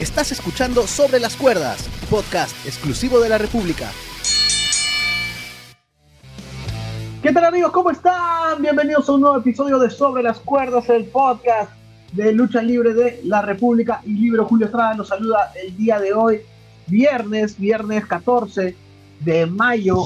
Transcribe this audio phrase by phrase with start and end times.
[0.00, 3.90] Estás escuchando Sobre las Cuerdas, podcast exclusivo de la República.
[7.20, 7.72] ¿Qué tal amigos?
[7.72, 8.62] ¿Cómo están?
[8.62, 11.72] Bienvenidos a un nuevo episodio de Sobre las Cuerdas, el podcast
[12.12, 16.12] de lucha libre de la República y Libro Julio Estrada nos saluda el día de
[16.12, 16.42] hoy,
[16.86, 18.76] viernes, viernes 14
[19.18, 20.04] de mayo,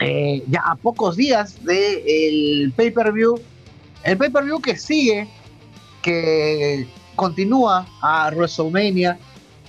[0.00, 3.38] eh, ya a pocos días del pay-per-view,
[4.04, 5.28] el pay-per-view que sigue,
[6.00, 9.18] que continúa a WrestleMania,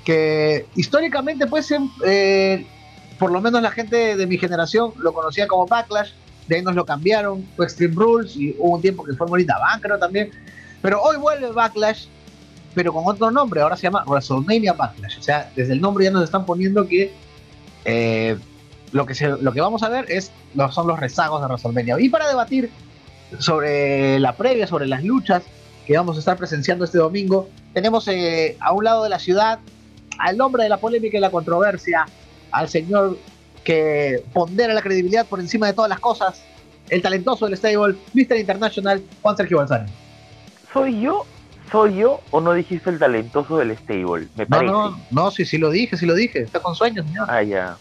[0.06, 1.74] que históricamente pues
[2.06, 2.66] eh,
[3.18, 6.12] por lo menos la gente de mi generación lo conocía como Backlash,
[6.48, 9.82] de ahí nos lo cambiaron, fue Extreme Rules y hubo un tiempo que fue Van,
[9.82, 10.32] creo también.
[10.82, 12.06] Pero hoy vuelve Backlash,
[12.74, 15.18] pero con otro nombre, ahora se llama WrestleMania Backlash.
[15.18, 17.14] O sea, desde el nombre ya nos están poniendo que
[17.86, 18.38] eh,
[18.92, 20.32] lo, que lo que vamos a ver es,
[20.72, 22.00] son los rezagos de WrestleMania.
[22.00, 22.70] Y para debatir
[23.40, 25.44] sobre la previa, sobre las luchas
[25.88, 29.60] que vamos a estar presenciando este domingo, tenemos eh, a un lado de la ciudad
[30.20, 32.06] al hombre de la polémica y la controversia,
[32.52, 33.18] al señor
[33.64, 36.44] que pondera la credibilidad por encima de todas las cosas,
[36.90, 38.36] el talentoso del stable, Mr.
[38.38, 39.90] International, Juan Sergio Balsani.
[40.74, 41.26] ¿Soy yo?
[41.72, 44.28] ¿Soy yo o no dijiste el talentoso del stable?
[44.36, 44.72] Me parece.
[44.72, 46.42] No, no, no, sí, sí lo dije, sí lo dije.
[46.42, 47.28] Está con sueños, señor.
[47.30, 47.78] Ah, ya.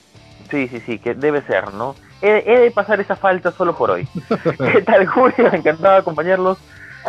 [0.48, 1.97] Sí, sí, sí, que debe ser, ¿no?
[2.23, 4.07] He, de pasar esa falta solo por hoy.
[4.73, 5.53] ¿Qué tal, Julio?
[5.53, 6.59] Encantado de acompañarlos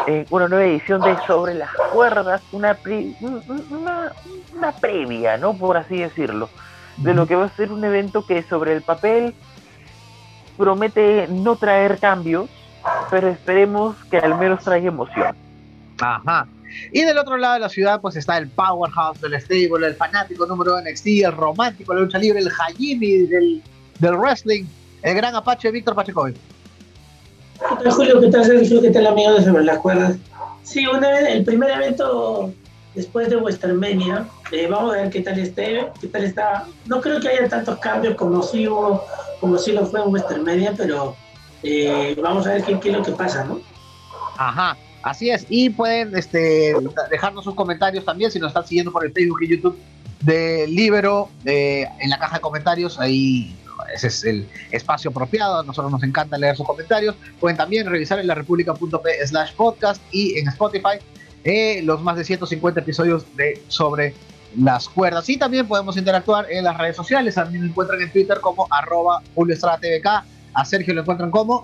[0.05, 2.77] en una nueva edición de Sobre las Cuerdas, una,
[3.69, 4.13] una,
[4.55, 5.53] una previa, ¿no?
[5.57, 6.49] Por así decirlo
[6.97, 9.35] de lo que va a ser un evento que sobre el papel
[10.57, 12.49] promete no traer cambios,
[13.11, 15.35] pero esperemos que al menos traiga emoción.
[15.99, 16.47] Ajá.
[16.91, 20.45] Y del otro lado de la ciudad, pues está el powerhouse del stable, el fanático
[20.45, 23.63] número de NXT, el romántico la lucha libre, el Hajimi del,
[23.99, 24.65] del wrestling,
[25.03, 26.27] el gran Apache Víctor Pacheco.
[27.57, 28.21] ¿Qué tal, Julio?
[28.21, 28.81] ¿Qué tal, Sergio?
[28.81, 30.15] ¿Qué tal, amigo de Sobre las Cuerdas?
[30.63, 32.53] Sí, una, el primer evento
[32.93, 34.27] después de WrestleMania.
[34.51, 36.67] Eh, vamos a ver qué tal esté, qué tal está.
[36.85, 39.03] No creo que haya tantos cambios como si hubo,
[39.39, 41.15] como si lo fue en WrestleMania, pero
[41.63, 43.59] eh, vamos a ver qué, es lo que pasa, ¿no?
[44.37, 44.77] Ajá.
[45.03, 46.75] Así es, y pueden este,
[47.09, 49.77] dejarnos sus comentarios también si nos están siguiendo por el Facebook y YouTube
[50.19, 52.99] de Libero eh, en la caja de comentarios.
[52.99, 53.55] Ahí
[53.93, 55.59] ese es el espacio apropiado.
[55.59, 57.15] A nosotros nos encanta leer sus comentarios.
[57.39, 60.99] Pueden también revisar en la república.p slash podcast y en Spotify
[61.43, 64.13] eh, los más de 150 episodios de sobre
[64.57, 65.29] las cuerdas.
[65.29, 67.37] Y también podemos interactuar en las redes sociales.
[67.37, 70.25] A mí me encuentran en Twitter como arroba Julio Estrada TVK.
[70.53, 71.63] A Sergio lo encuentran como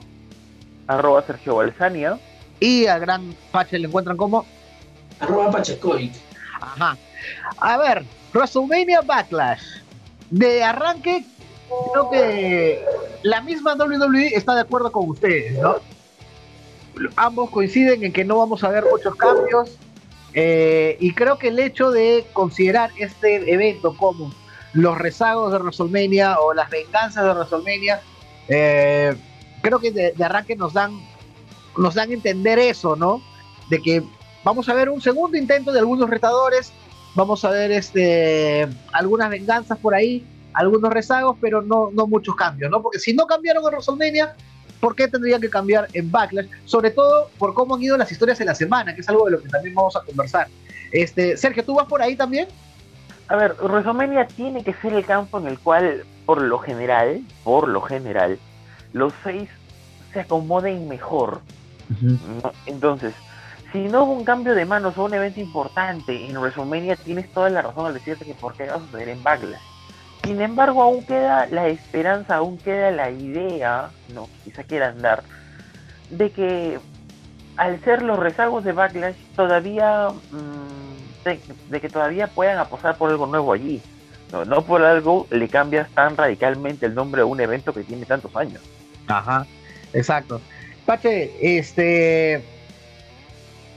[0.88, 2.20] arroba Sergio Balsania.
[2.60, 4.46] Y a Gran Pache le encuentran como
[5.20, 6.14] arroba Pachecovic.
[6.62, 6.98] Ajá.
[7.58, 9.64] A ver, WrestleMania Backlash.
[10.30, 11.26] De arranque,
[11.92, 12.86] creo que
[13.24, 15.76] la misma WWE está de acuerdo con ustedes, ¿no?
[17.16, 19.78] ambos coinciden en que no vamos a ver muchos cambios.
[20.34, 24.34] Eh, y creo que el hecho de considerar este evento como
[24.74, 28.02] los rezagos de WrestleMania o las venganzas de WrestleMania,
[28.48, 29.16] eh,
[29.62, 31.00] creo que de, arranque nos dan,
[31.78, 33.22] nos dan entender eso, ¿no?
[33.70, 34.04] De que
[34.44, 36.74] vamos a ver un segundo intento de algunos retadores,
[37.14, 42.70] vamos a ver este, algunas venganzas por ahí, algunos rezagos, pero no, no muchos cambios,
[42.70, 42.82] ¿no?
[42.82, 44.36] Porque si no cambiaron en WrestleMania,
[44.84, 46.50] ¿Por qué tendrían que cambiar en Backlash?
[46.66, 49.32] Sobre todo por cómo han ido las historias en la semana, que es algo de
[49.32, 50.50] lo que también vamos a conversar.
[50.92, 52.50] Este, Sergio, ¿tú vas por ahí también?
[53.30, 57.70] A ver, WrestleMania tiene que ser el campo en el cual, por lo general, por
[57.70, 58.38] lo general,
[58.92, 59.48] los seis
[60.12, 61.40] se acomoden mejor.
[62.66, 63.14] Entonces,
[63.72, 67.50] si no hubo un cambio de manos o un evento importante en WrestleMania, tienes toda
[67.50, 69.73] la razón al decirte que por qué va a suceder en Backlash.
[70.24, 75.24] Sin embargo, aún queda la esperanza, aún queda la idea, no, quizá quieran dar,
[76.10, 76.80] de que
[77.58, 83.28] al ser los rezagos de Backlash, todavía, mm, de, que todavía puedan apostar por algo
[83.28, 83.82] nuevo allí.
[84.48, 88.36] No, por algo le cambias tan radicalmente el nombre a un evento que tiene tantos
[88.36, 88.62] años.
[89.06, 89.46] Ajá,
[89.94, 90.42] exacto.
[90.88, 92.44] Pache, este.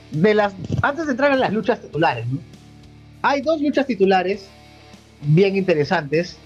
[0.09, 0.55] De las.
[0.81, 2.39] Antes de entrar en las luchas titulares, ¿no?
[3.21, 4.49] Hay dos luchas titulares
[5.21, 6.37] bien interesantes,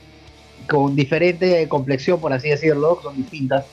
[0.70, 3.66] con diferente complexión, por así decirlo, son distintas.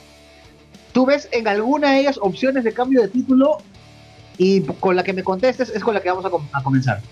[0.93, 3.59] ¿Tú ves en alguna de ellas opciones de cambio de título?
[4.37, 7.03] Y con la que me contestes es con la que vamos a, comenzar.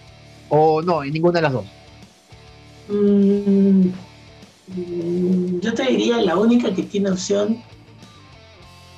[0.49, 1.65] ¿O no, en ninguna de las dos?
[2.88, 3.89] Mm,
[5.61, 7.62] yo te diría la única que tiene opción,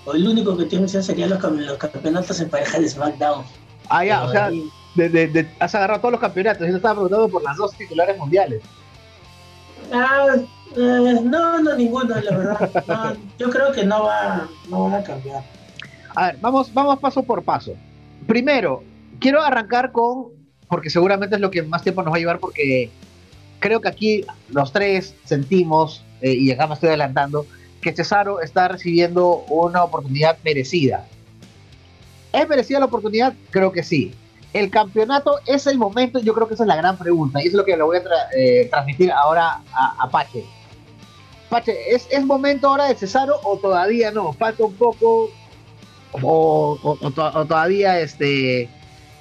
[0.04, 3.44] o el único que tiene opción sería los, los campeonatos en pareja de SmackDown.
[3.88, 4.50] Ah, ya, o sea,
[5.58, 6.66] has agarrado todos los campeonatos.
[6.66, 8.62] Yo estaba preguntando por las dos titulares mundiales.
[9.92, 10.36] Ah,
[10.76, 13.16] eh, no, no, ninguno, la verdad.
[13.38, 15.42] yo creo que no va, no a cambiar.
[16.14, 17.74] A ver, vamos, vamos paso por paso.
[18.26, 18.82] Primero,
[19.20, 22.90] quiero arrancar con porque seguramente es lo que más tiempo nos va a llevar porque
[23.58, 27.46] creo que aquí los tres sentimos, eh, y acá me estoy adelantando,
[27.80, 31.06] que Cesaro está recibiendo una oportunidad merecida.
[32.32, 33.34] ¿Es merecida la oportunidad?
[33.50, 34.12] Creo que sí.
[34.52, 37.54] El campeonato es el momento, yo creo que esa es la gran pregunta, y es
[37.54, 38.02] lo que le voy a
[38.36, 40.44] eh, transmitir ahora a, Pache.
[41.50, 44.32] Pache, ¿es, ¿es momento ahora de Cesaro o todavía no?
[44.32, 45.30] ¿Falta un poco?
[46.22, 46.98] ¿O,
[47.46, 48.70] todavía este,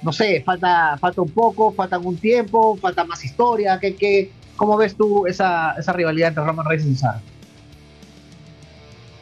[0.02, 3.78] no sé, falta, falta un poco, falta algún tiempo, falta más historia.
[3.78, 7.20] ¿Qué, qué, ¿Cómo ves tú esa, esa rivalidad entre Roman Reigns y Cesaro?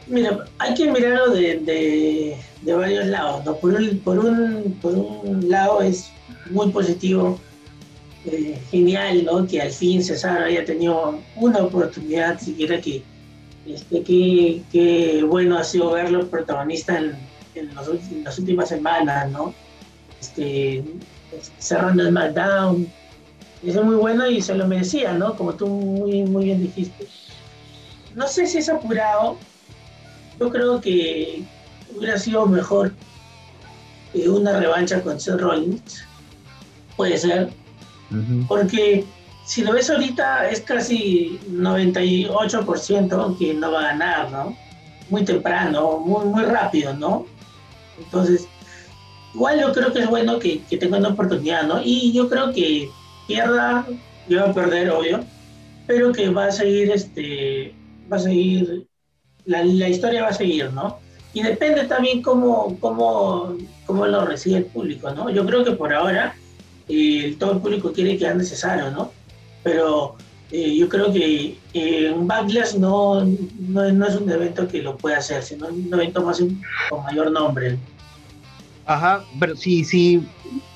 [0.07, 3.43] Mira, hay que mirarlo de, de, varios lados.
[3.45, 3.55] ¿no?
[3.57, 6.09] Por, un, por, un, por un lado es
[6.49, 7.39] muy positivo,
[8.25, 9.45] eh, genial, ¿no?
[9.45, 13.03] Que al fin Cesaro haya tenido una oportunidad, siquiera que,
[13.65, 17.17] este, que, que bueno ha sido verlo protagonista en,
[17.55, 19.53] en, los, en las últimas semanas, ¿no?
[20.19, 20.83] este,
[21.59, 22.87] cerrando el SmackDown.
[23.63, 25.35] es muy bueno y se lo merecía, ¿no?
[25.35, 27.07] Como tú muy, muy bien dijiste.
[28.15, 29.37] No sé si es apurado.
[30.39, 31.43] Yo creo que
[31.95, 32.93] hubiera sido mejor
[34.25, 36.03] una revancha con Seth Rollins.
[36.95, 37.49] Puede ser.
[38.47, 39.05] Porque
[39.45, 44.57] si lo ves ahorita es casi 98% que no va a ganar, ¿no?
[45.09, 47.25] Muy temprano, muy, muy rápido, ¿no?
[47.97, 48.47] Entonces,
[49.33, 51.81] igual yo creo que es bueno que, que tenga una oportunidad, ¿no?
[51.83, 52.89] Y yo creo que
[53.27, 53.85] pierda,
[54.27, 55.23] yo va a perder, obvio,
[55.85, 57.73] pero que va a seguir, este,
[58.11, 58.87] va a seguir,
[59.47, 60.99] la, la historia va a seguir, ¿no?
[61.33, 63.55] Y depende también cómo, cómo,
[63.85, 65.29] cómo lo recibe el público, ¿no?
[65.29, 66.35] Yo creo que por ahora
[66.87, 69.11] eh, todo el público quiere que sea necesario, ¿no?
[69.63, 70.15] Pero
[70.51, 74.97] eh, yo creo que eh, un Backlash no, no, no, es un evento que lo
[74.97, 76.41] pueda hacer, sino un evento más
[76.89, 77.77] con mayor nombre.
[78.85, 80.25] Ajá, pero si, si,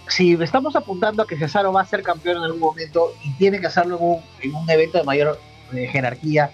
[0.10, 3.60] si estamos apuntando a que Cesaro va a ser campeón en algún momento y tiene
[3.60, 5.40] que hacerlo en un, en un evento de mayor
[5.74, 6.52] eh, jerarquía,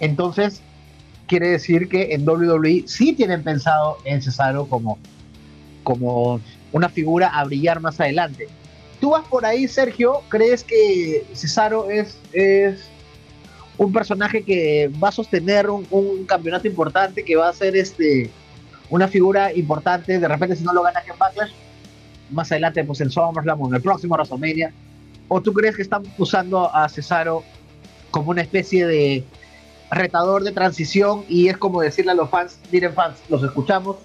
[0.00, 0.60] entonces
[1.32, 4.98] quiere decir que en WWE sí tienen pensado en Cesaro como,
[5.82, 6.42] como
[6.72, 8.48] una figura a brillar más adelante.
[9.00, 10.20] ¿Tú vas por ahí, Sergio?
[10.28, 12.84] ¿Crees que Cesaro es, es
[13.78, 18.30] un personaje que va a sostener un, un campeonato importante, que va a ser este
[18.90, 21.52] una figura importante, de repente si no lo gana en Backlash,
[22.30, 24.70] más adelante pues en SummerSlam o en el próximo WrestleMania,
[25.28, 27.42] o tú crees que están usando a Cesaro
[28.10, 29.24] como una especie de
[29.92, 33.96] retador de transición y es como decirle a los fans, miren fans, los escuchamos,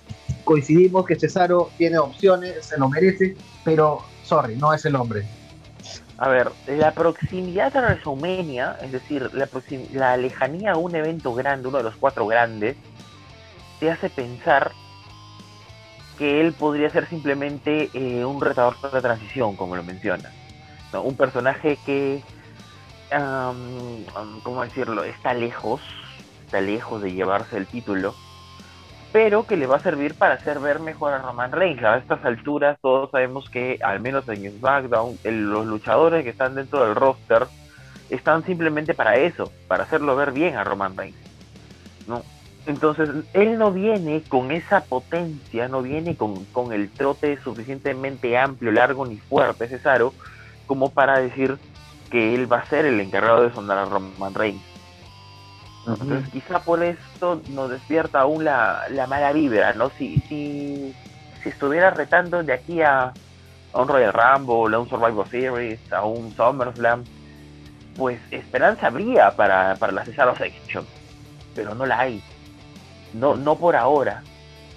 [0.43, 5.25] coincidimos que Cesaro tiene opciones, se lo merece, pero sorry, no es el hombre.
[6.17, 9.47] A ver, la proximidad a WrestleMania, es decir, la,
[9.93, 12.75] la lejanía a un evento grande, uno de los cuatro grandes,
[13.79, 14.71] te hace pensar
[16.17, 20.31] que él podría ser simplemente eh, un retador de transición, como lo menciona.
[20.93, 22.23] Un personaje que,
[23.09, 25.03] ¿cómo decirlo?
[25.03, 25.81] Está lejos,
[26.45, 28.15] está lejos de llevarse el título,
[29.11, 31.83] pero que le va a servir para hacer ver mejor a Roman Reigns.
[31.83, 36.85] A estas alturas todos sabemos que, al menos en SmackDown, los luchadores que están dentro
[36.85, 37.47] del roster
[38.09, 41.17] están simplemente para eso, para hacerlo ver bien a Roman Reigns.
[42.07, 42.23] ¿no?
[42.67, 49.05] Entonces, él no viene con esa potencia, no viene con, el trote suficientemente amplio, largo
[49.05, 50.13] ni fuerte, Cesaro,
[50.65, 51.57] como para decir
[52.09, 54.61] que él va a ser el encargado de sonar a Roman Reigns.
[55.87, 59.89] Entonces, quizá por esto nos despierta aún la, mala vibra, ¿no?
[59.91, 60.93] Si, si,
[61.41, 63.13] si estuviera retando de aquí a,
[63.73, 67.05] un Royal Rumble, a un Survivor Series, a un SummerSlam,
[67.95, 70.85] pues esperanza habría para, para la Cesaro Section,
[71.55, 72.21] pero no la hay.
[73.13, 74.23] No, no por ahora.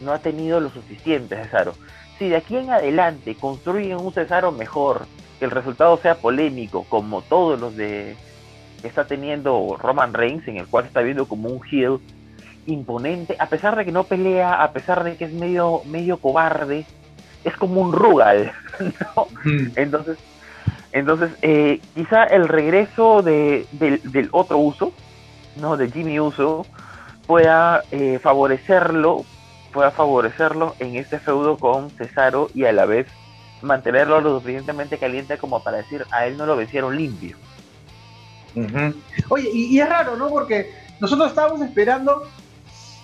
[0.01, 1.75] No ha tenido lo suficiente Cesaro.
[2.19, 5.07] Si de aquí en adelante construyen un Cesaro mejor,
[5.41, 8.15] que el resultado sea polémico, como todos los de
[8.81, 11.99] que está teniendo Roman Reigns, en el cual está viendo como un heel
[12.67, 16.87] imponente, a pesar de que no pelea, a pesar de que es medio, medio cobarde,
[17.43, 18.53] es como un Rugal,
[19.77, 20.19] Entonces,
[20.93, 24.93] entonces eh, quizá el regreso de, del otro uso,
[25.57, 25.77] ¿no?
[25.77, 26.67] De Jimmy Uso,
[27.27, 29.25] pueda eh, favorecerlo,
[29.73, 33.07] pueda favorecerlo en este feudo con Cesaro y a la vez
[33.63, 37.37] mantenerlo lo suficientemente caliente como para decir a él no lo vencieron limpio.
[39.29, 40.29] Oye, y, es raro, ¿no?
[40.29, 42.29] Porque nosotros estábamos esperando,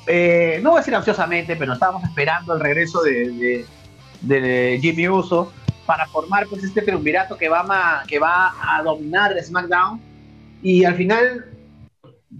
[0.06, 3.64] eh, no voy a decir ansiosamente, pero estábamos esperando el regreso de,
[4.22, 5.52] de, Jimmy Uso
[5.84, 10.00] para formar pues este triunvirato que va, que va a dominar SmackDown
[10.62, 11.44] y al final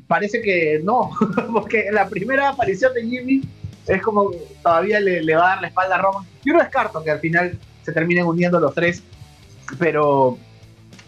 [0.09, 1.11] parece que no,
[1.53, 3.43] porque la primera aparición de Jimmy
[3.87, 4.33] es como
[4.63, 6.25] todavía le, va a dar la espalda a Roman.
[6.45, 9.03] Yo no descarto que al final se terminen uniendo los tres
[9.79, 10.39] pero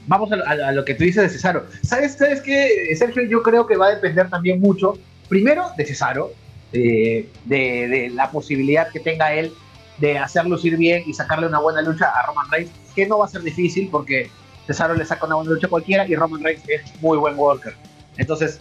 [0.06, 1.66] vamos a, lo que tú dices de Cesaro.
[1.82, 3.22] ¿Sabes, ¿Sabes qué, Sergio?
[3.24, 6.32] Yo creo que va a depender también mucho, primero, de Cesaro,
[6.72, 9.52] de, de, la posibilidad que tenga él
[9.98, 13.26] de hacer lucir bien y sacarle una buena lucha a Roman Reigns, que no va
[13.26, 14.30] a ser difícil porque
[14.66, 17.74] Cesaro le saca una buena lucha a cualquiera y Roman Reigns es muy buen worker.
[18.16, 18.60] Entonces,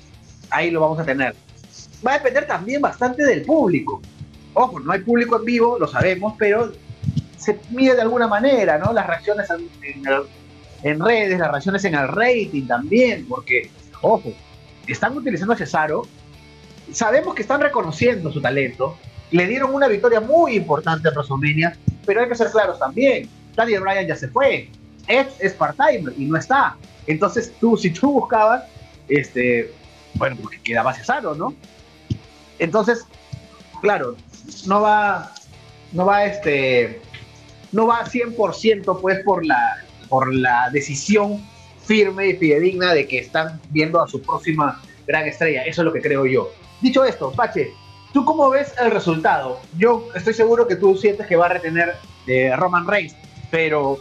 [0.50, 1.36] ahí lo vamos a tener.
[2.06, 4.02] Va a depender también bastante del público.
[4.54, 6.72] Ojo, no hay público en vivo, lo sabemos, pero
[7.38, 8.94] se mide de alguna manera, ¿no?
[8.94, 9.48] Las reacciones
[10.84, 13.70] en, redes, las reacciones en el rating también, porque,
[14.02, 14.34] ojo,
[14.88, 16.04] están utilizando a Cesaro,
[16.92, 18.98] sabemos que están reconociendo su talento,
[19.32, 23.82] le dieron una victoria muy importante en WrestleMania, pero hay que ser claros también, Daniel
[23.82, 24.70] Bryan ya se fue,
[25.08, 26.76] es part-timer y no está,
[27.08, 28.64] entonces tú, si tú buscabas,
[29.08, 29.74] este,
[30.16, 31.54] bueno, porque quedaba Cesaro, ¿no?
[32.60, 33.06] Entonces,
[33.82, 34.16] claro,
[34.66, 35.34] no va,
[35.94, 37.02] no va, este,
[37.72, 41.46] no va 100% pues por la, por la decisión
[41.84, 45.64] firme y fidedigna de que están viendo a su próxima gran estrella.
[45.64, 46.52] Eso es lo que creo yo.
[46.82, 47.74] Dicho esto, Pache,
[48.14, 49.60] ¿tú cómo ves el resultado?
[49.78, 51.96] Yo estoy seguro que tú sientes que va a retener
[52.28, 53.16] eh, Roman Reigns,
[53.50, 54.00] pero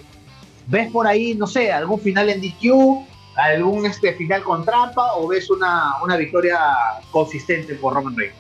[0.66, 3.06] ¿ves por ahí, no sé, algún final en DQ,
[3.36, 6.58] algún este, final con trampa o ves una, una victoria
[7.10, 8.34] consistente por Roman Reigns?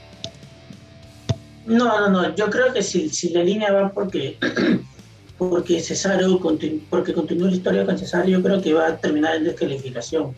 [1.66, 2.34] No, no, no.
[2.34, 4.38] Yo creo que si, si la línea va porque,
[5.38, 6.40] porque Cesaro,
[6.88, 10.34] porque continúa la historia con Cesaro, yo creo que va a terminar en descalificación.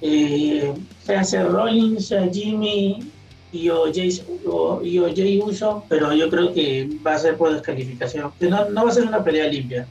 [0.00, 3.10] Eh, sea Rollins, sea Jimmy
[3.52, 7.36] y o, Jay, o, y o Jay Uso, pero yo creo que va a ser
[7.36, 8.32] por descalificación.
[8.40, 9.86] No, no va a ser una pelea limpia.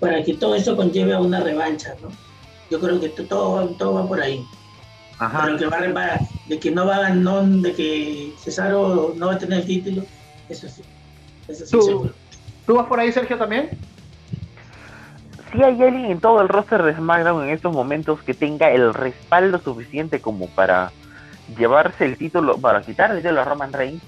[0.00, 2.08] Para que todo eso conlleve a una revancha, ¿no?
[2.70, 4.44] Yo creo que todo, todo va por ahí.
[5.18, 9.38] Pero que va a, de que no va no, de que Cesaro no va a
[9.38, 10.04] tener el título,
[10.48, 10.82] eso sí.
[11.46, 12.14] Eso sí ¿Tú, seguro.
[12.70, 13.68] ¿Tú vas por ahí, Sergio, también?
[15.50, 18.94] Si hay alguien en todo el roster de SmackDown en estos momentos que tenga el
[18.94, 20.92] respaldo suficiente como para
[21.58, 24.00] llevarse el título, para quitarle el título a Roman Reigns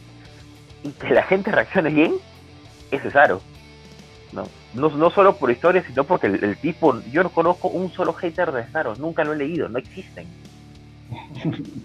[0.85, 2.15] y que la gente reaccione bien,
[2.93, 3.41] es Cesaro.
[4.31, 4.45] ¿no?
[4.75, 8.13] No, no solo por historia, sino porque el, el, tipo, yo no conozco un solo
[8.13, 10.29] hater de Cesaro, nunca lo he leído, no existen.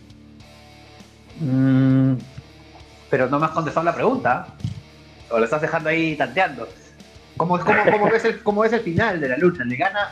[1.40, 2.16] Mm,
[3.12, 4.48] pero no me has contestado la pregunta.
[5.30, 6.68] O lo estás dejando ahí tanteando.
[7.36, 9.64] ¿Cómo, cómo, cómo, ves, el, cómo ves el final de la lucha?
[9.64, 10.12] ¿Le gana?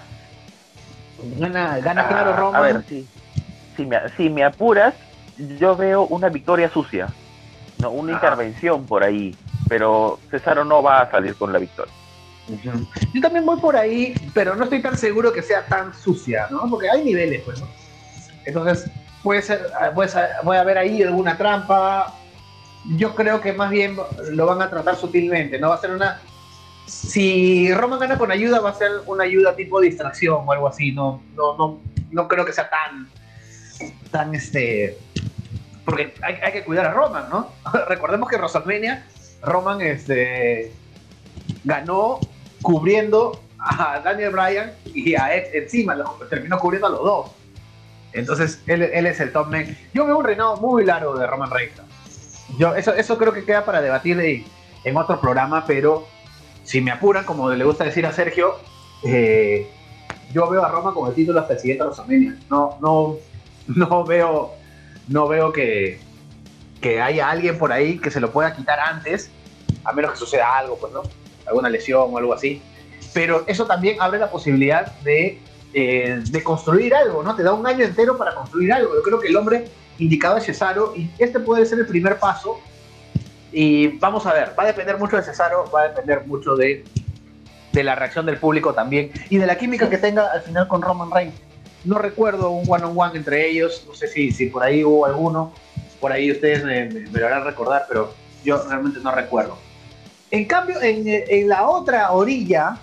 [1.38, 2.56] ¿Gana, gana ah, claro Roman?
[2.56, 3.08] A ver, sí.
[3.76, 4.94] Si me, si me apuras,
[5.38, 7.08] yo veo una victoria sucia.
[7.80, 8.16] No, una ah.
[8.16, 9.36] intervención por ahí.
[9.68, 11.94] Pero Cesaro no va a salir con la victoria.
[13.14, 16.70] Yo también voy por ahí, pero no estoy tan seguro que sea tan sucia, ¿no?
[16.70, 17.68] Porque hay niveles, pues, ¿no?
[18.46, 18.90] Entonces,
[19.24, 19.72] puede ser,
[20.44, 22.14] puede haber ahí alguna trampa.
[22.90, 23.98] Yo creo que más bien
[24.32, 26.22] lo van a tratar sutilmente, no va a ser una...
[26.86, 30.92] Si Roman gana con ayuda, va a ser una ayuda tipo distracción o algo así,
[30.92, 31.80] no, no, no,
[32.12, 33.10] no creo que sea tan,
[34.12, 34.98] tan este...
[35.84, 37.52] Porque hay, que cuidar a Roman, ¿no?
[37.88, 39.06] Recordemos que WrestleMania,
[39.42, 40.72] Roman este,
[41.64, 42.20] ganó
[42.62, 45.96] cubriendo a Daniel Bryan y a Ed encima,
[46.30, 47.32] terminó cubriendo a los dos.
[48.14, 49.78] Entonces, él, es el top man.
[49.94, 51.82] Yo veo un reinado muy largo de Roman Reigns.
[52.58, 54.46] Yo, eso, eso creo que queda para debatir
[54.84, 56.08] en otro programa, pero
[56.64, 58.56] si me apuran, como le gusta decir a Sergio,
[59.04, 59.70] eh,
[60.34, 62.38] yo veo a Roma como el título hasta el siguiente WrestleMania.
[62.50, 63.18] No, no,
[63.68, 64.54] no veo,
[65.08, 66.00] no veo que,
[66.82, 69.30] que haya alguien por ahí que se lo pueda quitar antes,
[69.84, 71.04] a menos que suceda algo, pues, ¿no?
[71.48, 72.62] Alguna lesión o algo así.
[73.14, 75.40] Pero eso también abre la posibilidad de
[75.78, 77.36] eh, de construir algo, ¿no?
[77.36, 78.96] Te da un año entero para construir algo.
[78.96, 79.66] Yo creo que el hombre
[79.98, 82.60] indicado es Cesaro y este puede ser el primer paso.
[83.52, 86.84] Y vamos a ver, va a depender mucho de Cesaro, va a depender mucho de,
[87.72, 90.82] de la reacción del público también y de la química que tenga al final con
[90.82, 91.36] Roman Reigns.
[91.84, 95.54] No recuerdo un one-on-one entre ellos, no sé si, si por ahí hubo alguno,
[96.00, 99.58] por ahí ustedes me, me, lo harán recordar, pero yo realmente no recuerdo.
[100.32, 102.78] En cambio, en, en la otra orilla,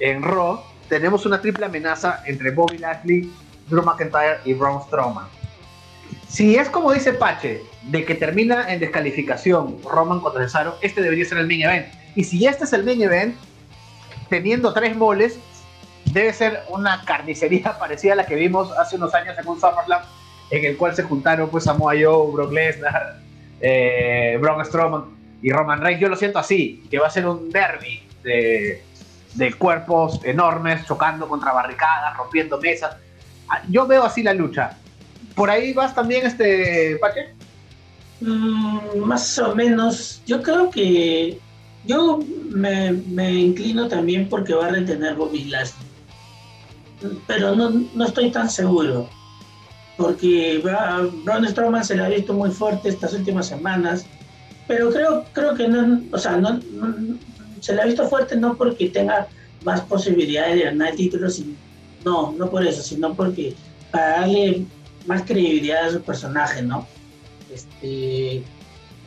[0.00, 3.32] en Raw, tenemos una triple amenaza entre Bobby Lashley,
[3.68, 5.26] Drew McIntyre y Braun Strowman.
[6.32, 11.26] Si es como dice Pache, de que termina en descalificación Roman contra Cesaro, este debería
[11.26, 11.86] ser el main event.
[12.14, 13.36] Y si este es el main event,
[14.30, 15.38] teniendo tres moles,
[16.06, 20.04] debe ser una carnicería parecida a la que vimos hace unos años en un SummerSlam,
[20.50, 23.18] en el cual se juntaron pues Samoa Joe, Brock Lesnar,
[23.60, 25.04] eh, Braun Strowman
[25.42, 26.00] y Roman Reigns.
[26.00, 28.82] Yo lo siento así, que va a ser un derby de,
[29.34, 32.96] de cuerpos enormes chocando contra barricadas, rompiendo mesas.
[33.50, 34.78] Ah, yo veo así la lucha.
[35.34, 37.34] ¿Por ahí vas también, este Pache?
[38.20, 40.22] Mm, más o menos.
[40.26, 41.38] Yo creo que
[41.84, 42.20] yo
[42.50, 45.86] me, me, inclino también porque va a retener Bobby Lashley.
[47.26, 49.08] pero no, no estoy tan seguro.
[49.96, 54.06] Porque Braun Strowman se le ha visto muy fuerte estas últimas semanas.
[54.68, 56.60] Pero creo, creo que no, o sea, no,
[57.60, 59.28] se le ha visto fuerte no porque tenga
[59.64, 61.28] más posibilidades de ganar el título,
[62.04, 63.54] no, no por eso, sino porque
[63.90, 64.64] para darle
[65.06, 66.86] más credibilidad a su personaje, ¿no?
[67.52, 68.42] Este,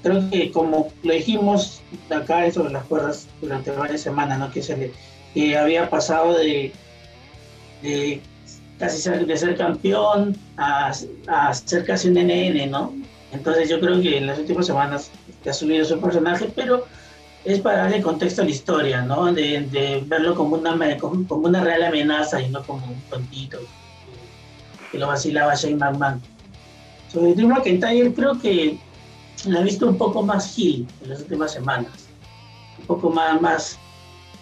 [0.03, 4.51] creo que como lo dijimos acá sobre las cuerdas durante varias semanas, ¿no?
[4.51, 4.91] Que se
[5.33, 6.71] le había pasado de,
[7.81, 8.21] de
[8.77, 10.91] casi ser, de ser campeón a,
[11.27, 12.93] a, ser casi un NN, ¿no?
[13.31, 15.11] Entonces yo creo que en las últimas semanas
[15.47, 16.85] ha subido su personaje, pero
[17.43, 19.31] es para darle contexto a la historia, ¿no?
[19.33, 23.59] De, verlo como una, como, una real amenaza y no como un tontito
[24.95, 26.21] que lo vacilaba Shane McMahon.
[27.11, 28.79] Sobre Drew McIntyre creo que
[29.45, 31.91] la he visto un poco más heel en las últimas semanas.
[32.79, 33.79] Un poco más, más,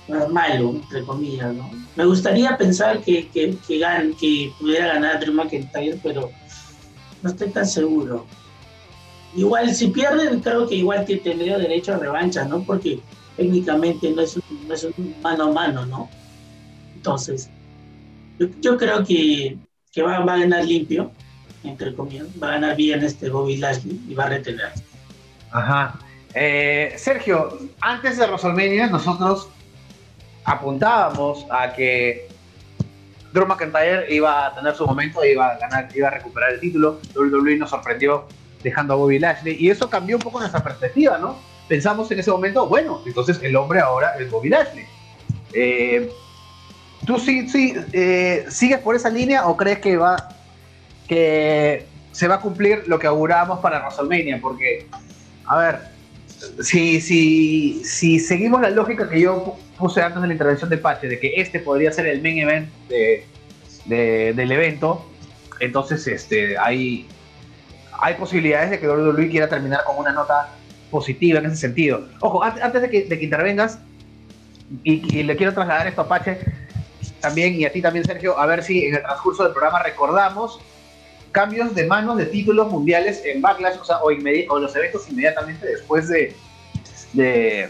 [0.08, 1.72] más malo, entre comillas, ¿no?
[1.96, 3.80] Me gustaría pensar que, que, que,
[4.20, 6.30] que pudiera ganar Drew McIntyre, pero
[7.24, 8.28] no estoy tan seguro.
[9.36, 12.62] Igual, si pierden, creo que igual tendría derecho a revancha, ¿no?
[12.62, 13.00] Porque
[13.36, 16.10] técnicamente no es un, no es un mano a mano, ¿no?
[16.96, 17.50] Entonces,
[18.38, 19.58] yo, yo creo que
[19.94, 21.12] que va, a ganar limpio,
[21.64, 24.72] entre comillas, va a ganar bien este Bobby Lashley y va a retener.
[25.52, 26.00] Ajá.
[26.34, 29.50] Eh, Sergio, antes de WrestleMania nosotros
[30.46, 32.28] apuntábamos a que
[33.34, 37.00] Drew McIntyre iba a tener su momento, iba a ganar, iba a recuperar el título.
[37.16, 38.26] WWE nos sorprendió
[38.64, 41.38] dejando a Bobby Lashley y eso cambió un poco nuestra perspectiva, ¿no?
[41.68, 44.86] Pensamos en ese momento, bueno, entonces el hombre ahora es Bobby Lashley.
[45.54, 46.12] Eh,
[47.06, 50.30] ¿Tú sí, sí, eh, sigues por esa línea o crees que va
[51.08, 54.40] que se va a cumplir lo que augurábamos para WrestleMania?
[54.42, 54.88] Porque,
[55.46, 55.80] a ver,
[56.62, 61.08] si, si, si seguimos la lógica que yo puse antes de la intervención de Pache,
[61.08, 65.06] de que este podría ser el main event de, del evento,
[65.60, 67.08] entonces este, hay,
[68.00, 70.50] hay posibilidades de que WWE quiera terminar con una nota
[70.90, 72.08] positiva en ese sentido.
[72.22, 73.80] Ojo, antes de que, de que intervengas,
[74.84, 76.40] y, y, le quiero trasladar esto a Pache,
[77.24, 80.60] también, y a ti también, Sergio, a ver si en el transcurso del programa recordamos
[81.32, 85.66] cambios de manos de títulos mundiales en Backlash, o sea, o, o los eventos inmediatamente
[85.66, 86.36] después de,
[87.14, 87.70] de,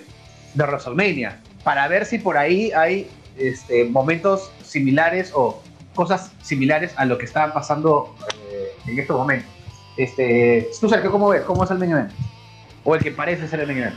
[0.55, 5.61] de, WrestleMania, para ver si por ahí hay este, momentos similares o
[5.93, 8.15] cosas similares a lo que estaban pasando
[8.49, 9.49] eh, en estos momentos.
[9.97, 11.43] Este, tú, Sergio, ¿cómo ves?
[11.43, 12.07] ¿Cómo es el main?
[12.83, 13.93] O el que parece ser el main.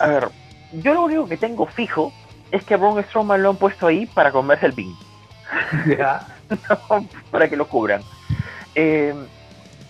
[0.00, 0.28] A ver,
[0.72, 2.12] yo lo único que tengo fijo
[2.50, 4.94] es que a Braun Strowman lo han puesto ahí para comerse el pin.
[7.30, 8.02] para que lo cubran.
[8.74, 9.14] Eh,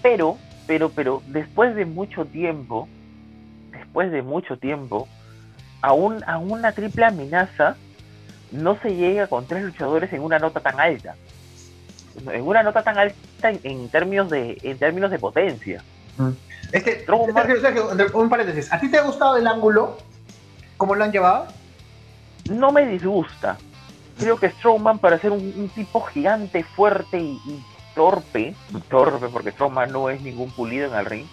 [0.02, 2.88] pero, pero, pero, después de mucho tiempo,
[3.70, 5.08] después de mucho tiempo,
[5.82, 7.76] a, a una triple amenaza
[8.52, 11.16] no se llega con tres luchadores en una nota tan alta.
[12.30, 15.82] En una nota tan alta en, términos de en términos de potencia.
[16.16, 16.30] Mm.
[16.72, 17.04] Es que,
[17.60, 19.98] Sergio, un paréntesis, ¿a ti te ha gustado el ángulo?
[20.76, 21.46] ¿Cómo lo han llevado?
[22.48, 23.58] No me disgusta.
[24.18, 27.40] Creo que Strowman, para ser un, tipo gigante, fuerte y,
[27.94, 28.54] torpe,
[28.88, 31.26] torpe porque Strowman no es ningún pulido en el ring,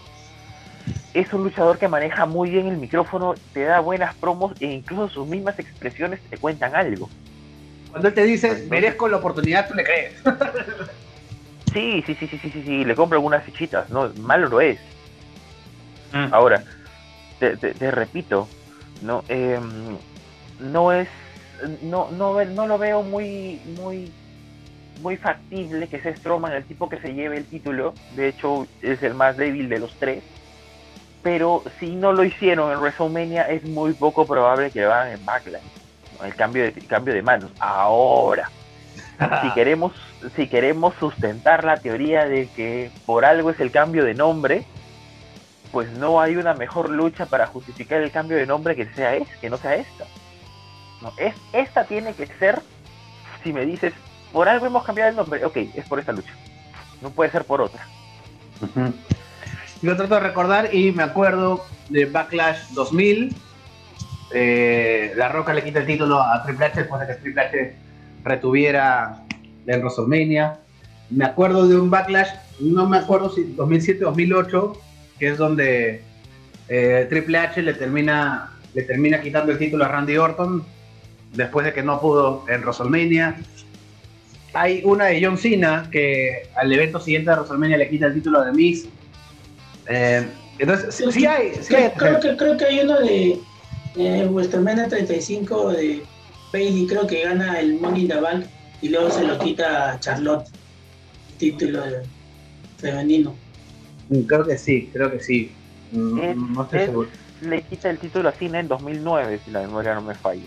[1.13, 5.09] es un luchador que maneja muy bien el micrófono, te da buenas promos e incluso
[5.09, 7.09] sus mismas expresiones te cuentan algo.
[7.89, 10.13] Cuando él te dice, merezco la oportunidad, tú le crees.
[11.73, 14.79] sí, sí, sí, sí, sí, sí, sí, le compro algunas fichitas, no, malo lo es.
[16.13, 16.33] Mm.
[16.33, 16.63] Ahora,
[17.39, 18.47] te, repito,
[19.01, 19.59] no, eh,
[20.61, 21.07] no es
[21.81, 24.11] no, no, no lo veo muy muy
[25.01, 27.93] muy factible que sea Strowman el tipo que se lleve el título.
[28.15, 30.23] De hecho, es el más débil de los tres.
[31.23, 35.25] Pero si no lo hicieron en WrestleMania, es muy poco probable que lo hagan en
[35.25, 35.61] Backlash.
[36.23, 37.51] El cambio de, cambio de manos.
[37.59, 38.49] Ahora,
[39.41, 39.93] si queremos,
[40.35, 44.65] si queremos sustentar la teoría de que por algo es el cambio de nombre,
[45.71, 49.27] pues no hay una mejor lucha para justificar el cambio de nombre que sea es,
[49.39, 50.05] que no sea esta.
[51.01, 52.61] No, es, esta tiene que ser,
[53.43, 53.93] si me dices,
[54.31, 56.31] por algo hemos cambiado el nombre, ok, es por esta lucha.
[57.01, 57.85] No puede ser por otra.
[59.81, 63.35] Yo trato de recordar y me acuerdo de Backlash 2000.
[64.33, 67.75] Eh, la Roca le quita el título a Triple H después de que Triple H
[68.23, 69.23] retuviera
[69.65, 70.59] en WrestleMania.
[71.09, 74.77] Me acuerdo de un Backlash, no me acuerdo si 2007-2008,
[75.19, 76.03] que es donde
[76.69, 80.63] eh, Triple H le termina, le termina quitando el título a Randy Orton
[81.33, 83.39] después de que no pudo en WrestleMania.
[84.53, 88.43] Hay una de John Cena que al evento siguiente de WrestleMania le quita el título
[88.43, 88.87] de Miz.
[89.87, 90.27] Eh,
[90.59, 91.51] entonces, sí, hay.
[91.67, 93.39] creo, que, creo que hay uno de
[93.95, 96.03] eh, WrestleMania 35 de
[96.51, 98.45] Bailey, creo que gana el Money in the Bank
[98.81, 100.47] y luego se lo quita a Charlotte,
[101.29, 101.83] el título
[102.77, 103.35] femenino.
[104.09, 105.51] Mm, creo que sí, creo que sí.
[105.91, 107.09] Mm, no estoy seguro.
[107.41, 110.43] Le quita el título a Cena en 2009, si la memoria no me falla.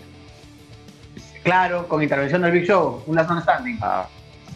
[1.45, 3.77] Claro, con intervención del Big Show, un last man standing.
[3.79, 4.07] Ah,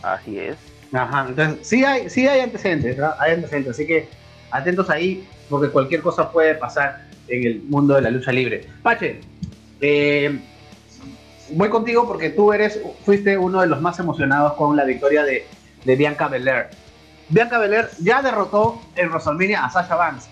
[0.02, 0.58] así es.
[0.92, 4.10] Ajá, entonces sí hay, sí hay antecedentes, hay antecedentes, así que
[4.50, 8.66] atentos ahí, porque cualquier cosa puede pasar en el mundo de la lucha libre.
[8.82, 9.22] Pache,
[9.82, 10.40] eh,
[11.52, 15.46] voy contigo porque tú eres, fuiste uno de los más emocionados con la victoria de,
[15.86, 16.70] de Bianca Belair.
[17.30, 20.28] Bianca Belair ya derrotó en WrestleMania a Sasha Banks.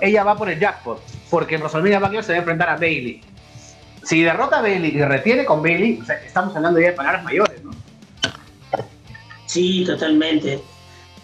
[0.00, 3.33] Ella va por el jackpot, porque en WrestleMania Backlash se va a enfrentar a Bailey.
[4.04, 7.24] Si derrota a Bailey y retiene con Bailey, o sea, estamos hablando ya de palabras
[7.24, 7.70] mayores, ¿no?
[9.46, 10.60] Sí, totalmente.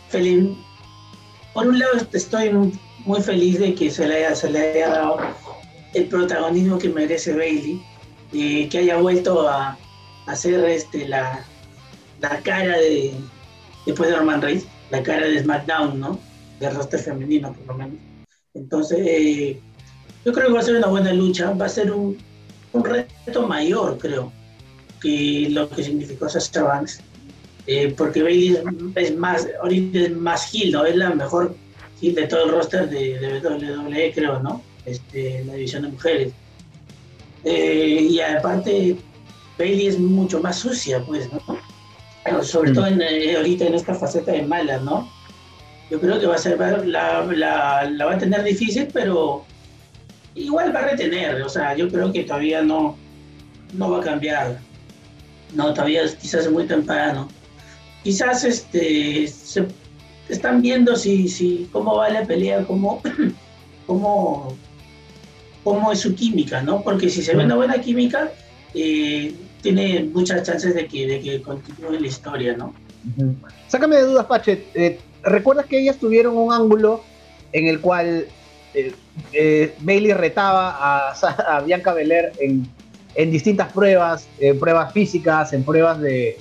[0.09, 0.57] Feliz.
[1.53, 2.51] Por un lado, estoy
[3.05, 5.19] muy feliz de que se le haya, dado
[5.95, 7.83] el protagonismo que merece Bailey,
[8.33, 9.77] y que haya vuelto a,
[10.27, 11.45] hacer este, la,
[12.21, 13.13] la cara de,
[13.85, 16.19] después de Roman Reigns, la cara de SmackDown, ¿no?
[16.61, 17.99] Del roster femenino, por lo menos.
[18.55, 19.61] Entonces, eh,
[20.25, 22.17] yo creo que va a ser una buena lucha, va a ser un,
[22.73, 24.33] un reto mayor, creo,
[25.01, 27.01] que lo que significó Sasha Banks.
[27.67, 28.59] Eh, porque Bailey
[28.97, 30.85] es más, ahorita es más heel, ¿no?
[30.85, 31.55] Es la mejor
[32.01, 34.63] heel de todo el roster de, de WWE, creo, ¿no?
[34.87, 36.33] Este, la división de mujeres.
[37.45, 38.97] Eh, y aparte,
[39.59, 41.41] Bailey es mucho más sucia, pues, ¿no?
[42.43, 45.11] sobre todo en, eh, ahorita en esta faceta de mala, ¿no?
[45.91, 49.45] Yo creo que va a ser, la, la, la va a tener difícil, pero
[50.35, 52.97] igual va a retener, o sea, yo creo que todavía no,
[53.75, 54.61] no va a cambiar.
[55.55, 57.29] No, todavía quizás es muy temprano.
[58.03, 59.67] Quizás este, se
[60.29, 63.03] están viendo si, si cómo va la pelea, cómo,
[63.87, 64.57] cómo,
[65.65, 66.83] cómo es su química, ¿no?
[66.83, 68.33] Porque si se ve una buena química,
[68.75, 72.73] eh, tiene muchas chances de que, de que continúe la historia, ¿no?
[73.69, 74.67] Sácame de dudas, Pache.
[74.75, 77.03] Eh, ¿Recuerdas que ellas tuvieron un ángulo
[77.53, 78.27] en el cual
[78.75, 78.95] eh,
[79.33, 81.11] eh, Bailey retaba
[81.49, 82.69] a, Bianca Belair en,
[83.15, 86.39] en, distintas pruebas, en pruebas físicas, en pruebas de,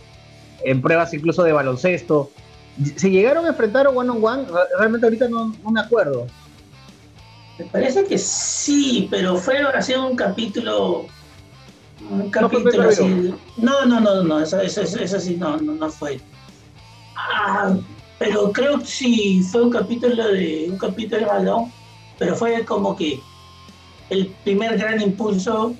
[0.63, 2.31] en pruebas incluso de baloncesto.
[2.95, 4.45] ¿Se llegaron a enfrentar one on one?
[4.77, 6.27] Realmente ahorita no, no me acuerdo.
[7.57, 11.05] Me parece que sí, pero fue así un capítulo.
[12.09, 13.33] Un capítulo no así.
[13.57, 16.21] No, no, no, no, eso, eso, eso, sí no, no, no fue.
[17.17, 17.75] Ah,
[18.17, 21.71] pero creo que sí, fue un capítulo de un capítulo de balón
[22.19, 23.19] pero fue como que
[24.09, 25.73] el primer gran impulso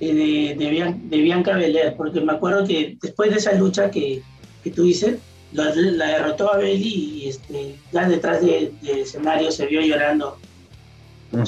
[0.00, 4.22] eh, de, de, Bianca Belair, porque me acuerdo que después de esa lucha que,
[4.64, 5.18] que tú dices,
[5.52, 10.38] la, derrotó a Bailey y este, ya detrás del escenario se vio llorando,
[11.30, 11.44] como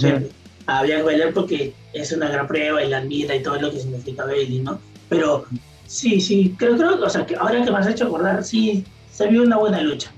[0.66, 3.80] a Bianca Belair porque es una gran prueba y la admira y todo lo que
[3.80, 4.78] significa Bailey, ¿no?
[5.08, 5.46] Pero
[5.86, 9.26] sí, sí, creo, creo, o sea, que ahora que me has hecho acordar, sí, se
[9.28, 10.12] vio una buena lucha,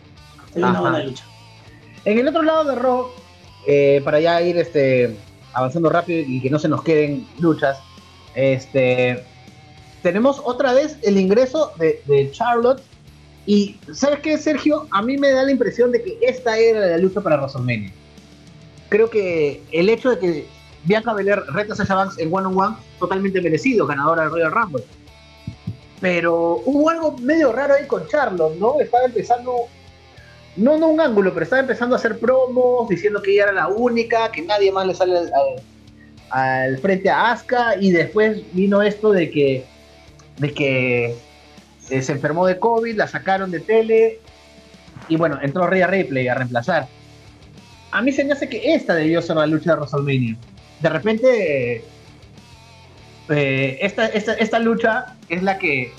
[0.53, 1.25] se vio una buena lucha.
[2.05, 3.07] En el otro lado de Raw
[3.67, 5.17] eh, para ya ir este,
[5.53, 7.79] avanzando rápido y que no se nos queden luchas,
[8.35, 9.25] este,
[10.03, 12.83] tenemos otra vez el ingreso de, Charlotte.
[13.47, 14.87] Y, ¿sabes qué, Sergio?
[14.91, 17.93] A mí me da la impresión de que esta era la lucha para WrestleMania.
[18.89, 20.47] Creo que el hecho de que
[20.85, 24.53] Bianca Belair reta a Sasha Banks en One on One, totalmente merecido, ganadora del Royal
[24.53, 24.85] Rumble.
[26.01, 28.81] Pero hubo algo medio raro ahí con Charlotte, ¿no?
[28.81, 29.69] Estaba empezando
[30.57, 33.69] no, no un ángulo, pero estaba empezando a hacer promos, diciendo que ella era la
[33.69, 35.19] única, que nadie más le sale
[36.31, 39.65] al, frente a Asuka, y después vino esto de que,
[40.39, 41.17] de que
[41.91, 44.19] eh, se enfermó de COVID, la sacaron de tele,
[45.09, 46.89] y bueno, entró Rhea Ripley a reemplazar.
[47.93, 50.37] A mí se me hace que esta debió ser la lucha de WrestleMania.
[50.81, 51.85] De repente,
[53.29, 55.93] eh, esta, esta, lucha es la que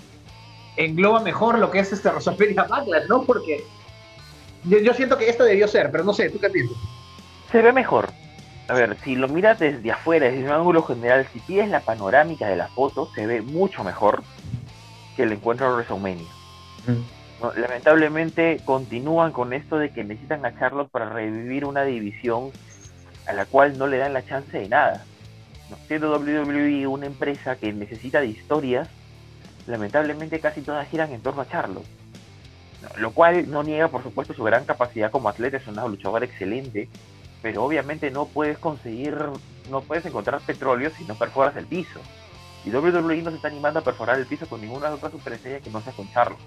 [0.77, 3.23] engloba mejor lo que es este WrestleMania Backlash, ¿no?
[3.23, 3.63] Porque
[4.63, 6.77] yo, siento que esto debió ser, pero no sé, ¿tú qué piensas?
[7.51, 8.09] Se ve mejor.
[8.67, 12.47] A ver, si lo miras desde afuera, desde un ángulo general, si pides la panorámica
[12.47, 14.23] de la foto, se ve mucho mejor
[15.15, 16.29] que el encuentro de WrestleMania.
[17.57, 22.51] lamentablemente continúan con esto de que necesitan a Charlotte para revivir una división
[23.25, 25.03] a la cual no le dan la chance de nada.
[25.87, 28.87] Siendo WWE una empresa que necesita de historias,
[29.67, 32.00] lamentablemente casi todas giran en torno a Charlotte
[32.97, 36.89] lo cual no niega, por supuesto, su gran capacidad como atleta, es una luchadora excelente,
[37.41, 39.15] pero obviamente no puedes conseguir,
[39.69, 41.99] no puedes encontrar petróleo si no perforas el piso.
[42.65, 45.69] Y WWE no se está animando a perforar el piso con ninguna otra superestrella que
[45.71, 46.37] no sea con Charlo.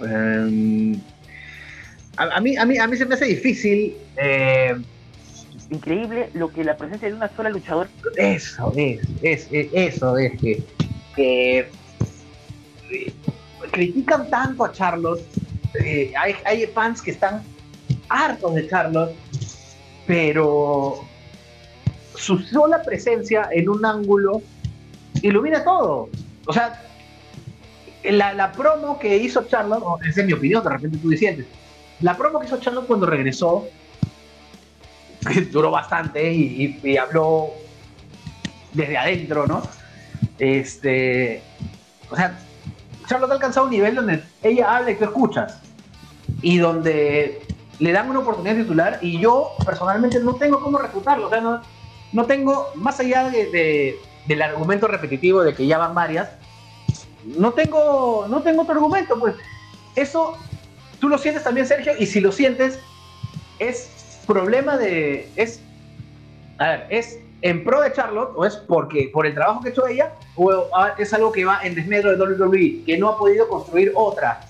[0.00, 1.00] Em,
[2.16, 3.96] a, mí, a, mí, a mí se me hace difícil.
[4.16, 4.76] Eh,
[5.70, 7.88] Increíble lo que la presencia de una sola luchadora.
[8.16, 10.62] Eso es, es, eso es que
[11.14, 11.68] que
[13.70, 15.22] critican tanto a Charlotte.
[15.84, 16.12] Eh,
[16.44, 17.42] hay, fans que están
[18.08, 19.14] hartos de Charlotte,
[20.06, 21.04] pero
[22.16, 24.42] su sola presencia en un ángulo
[25.22, 26.08] ilumina todo.
[26.46, 26.82] O sea,
[28.04, 31.46] la, la promo que hizo Charlotte, esa es mi opinión, de repente tú disientes,
[32.00, 33.68] la promo que hizo Charlotte cuando regresó,
[35.52, 37.50] duró bastante y- y habló
[38.72, 39.62] desde adentro, ¿no?
[40.38, 41.42] Este,
[42.10, 42.38] o sea,
[43.10, 45.58] Charlotte ha alcanzado un nivel donde ella habla y tú escuchas.
[46.42, 47.42] Y donde
[47.80, 51.26] le dan una oportunidad titular y yo personalmente no tengo cómo refutarlo.
[51.26, 51.60] O sea, no,
[52.12, 56.28] no tengo, más allá de, de- del argumento repetitivo de que ya van varias,
[57.24, 59.18] no tengo, no tengo otro argumento.
[59.18, 59.34] Pues
[59.96, 60.36] eso
[61.00, 62.78] tú lo sientes también, Sergio, y si lo sientes,
[63.58, 65.28] es problema de.
[65.34, 65.60] Es,
[66.58, 69.72] a ver, es en pro de Charlotte o es porque por el trabajo que ha
[69.72, 73.18] hecho ella o ah, es algo que va en desmedro de WWE, que no ha
[73.18, 74.40] podido construir otra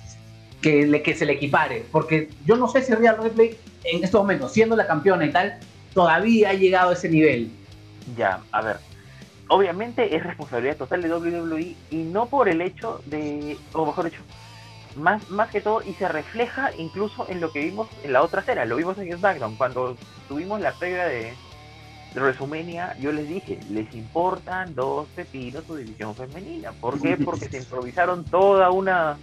[0.61, 1.85] que, le, que se le equipare.
[1.93, 5.59] Porque yo no sé si Real Ripley en estos momentos, siendo la campeona y tal,
[5.95, 7.51] todavía ha llegado a ese nivel.
[8.17, 8.77] Ya, a ver.
[9.49, 14.23] Obviamente es responsabilidad total de WWE y no por el hecho de, o mejor dicho,
[14.97, 18.43] más, más que todo, y se refleja incluso en lo que vimos en la otra
[18.43, 19.97] serie, lo vimos en SmackDown, cuando
[20.29, 21.35] tuvimos la previa de,
[22.15, 26.73] de WrestleMania, yo les dije, les importan dos pepinos su división femenina.
[26.73, 27.17] ¿Por qué?
[27.25, 29.17] Porque se improvisaron toda una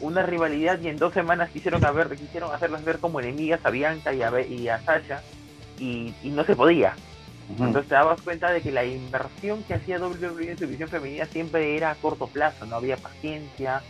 [0.00, 4.12] una rivalidad y en dos semanas quisieron, haber, quisieron hacerlas ver como enemigas a Bianca
[4.12, 5.22] y a, y a Sasha
[5.78, 6.94] y, y no se podía.
[7.48, 11.26] Entonces te dabas cuenta de que la inversión que hacía WWE en su división femenina
[11.26, 13.82] siempre era a corto plazo, no había paciencia,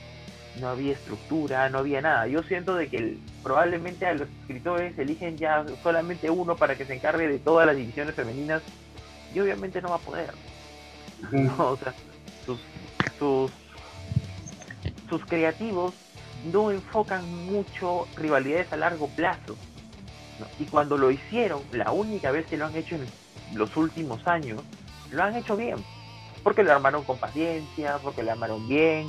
[0.61, 2.27] no había estructura, no había nada.
[2.27, 6.87] Yo siento de que el- probablemente a los escritores eligen ya solamente uno para que
[6.87, 8.62] se encargue de todas las divisiones femeninas
[9.35, 10.33] y obviamente no va a poder.
[11.33, 11.57] ¿no?
[11.73, 11.95] O sea,
[12.45, 12.61] sus,
[13.19, 13.51] sus,
[15.09, 15.95] sus creativos
[16.53, 19.57] no enfocan mucho rivalidades a largo plazo.
[20.38, 20.47] ¿no?
[20.59, 23.07] Y cuando lo hicieron, la única vez que lo han hecho en
[23.55, 24.62] los últimos años,
[25.11, 25.77] lo han hecho bien.
[26.42, 29.07] Porque lo armaron con paciencia, porque lo armaron bien,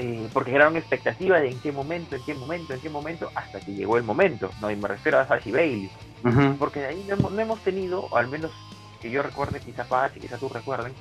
[0.00, 3.60] eh, porque crearon expectativa de en qué momento, en qué momento, en qué momento, hasta
[3.60, 4.50] que llegó el momento.
[4.60, 4.70] ¿no?
[4.70, 5.90] Y me refiero a Sashi Bailey.
[6.58, 8.50] Porque de ahí no hemos, no hemos tenido, o al menos
[9.02, 10.92] que yo recuerde, quizá Paz y quizá tú recuerden,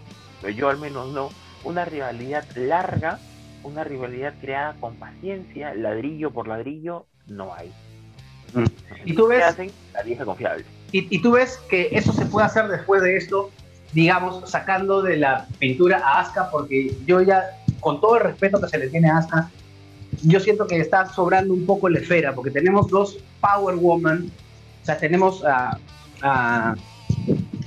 [0.42, 1.30] pero yo al menos no,
[1.64, 3.20] una rivalidad larga,
[3.64, 7.72] una rivalidad creada con paciencia, ladrillo por ladrillo, no hay.
[8.54, 8.64] Mm.
[9.06, 9.72] Y tú ves- ¿Qué hacen?
[9.94, 10.66] La vieja confiable.
[10.92, 13.52] Y, y tú ves que eso se puede hacer después de esto,
[13.94, 17.44] digamos, sacando de la pintura a Asuka, porque yo ya,
[17.80, 19.50] con todo el respeto que se le tiene a Asuka,
[20.24, 24.32] yo siento que está sobrando un poco la esfera, porque tenemos dos Power Woman,
[24.82, 25.78] o sea, tenemos a,
[26.22, 26.76] a,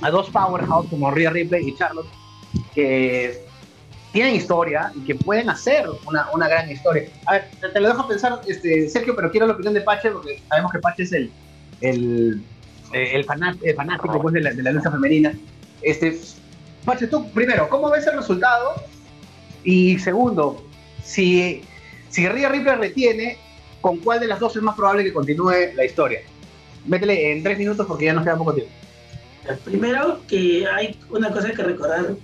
[0.01, 2.07] a dos Powerhouse como Rhea Ripley y Charlotte,
[2.75, 3.41] que
[4.11, 7.09] tienen historia y que pueden hacer una, una gran historia.
[7.25, 10.11] A ver, te, te lo dejo pensar, este, Sergio, pero quiero la opinión de Pache,
[10.11, 11.31] porque sabemos que Pache es el,
[11.81, 12.43] el,
[12.93, 15.33] eh, el, fanat- el fanático pues, de, la, de la lucha femenina.
[15.81, 16.19] Este,
[16.85, 18.75] Pache, tú, primero, ¿cómo ves el resultado?
[19.63, 20.63] Y segundo,
[21.03, 21.61] si,
[22.09, 23.37] si Rhea Ripley retiene,
[23.81, 26.21] ¿con cuál de las dos es más probable que continúe la historia?
[26.85, 28.71] Métele en tres minutos porque ya nos queda poco tiempo.
[29.65, 32.15] Primero, que hay una cosa que recordar,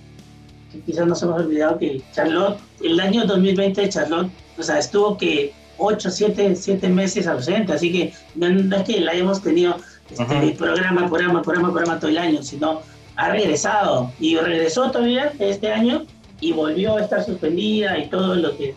[0.71, 5.17] que quizás nos hemos olvidado, que Charlotte, el año 2020 de Charlotte, o sea, estuvo
[5.17, 9.77] que 8, 7, 7 meses ausente, así que no, es que la hayamos tenido
[10.09, 12.81] este, programa, programa, programa, programa todo el año, sino
[13.15, 16.05] ha regresado y regresó todavía este año
[16.41, 18.75] y volvió a estar suspendida y todo lo que